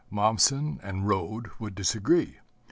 [0.11, 2.39] Mommsen and Rhode would disagree.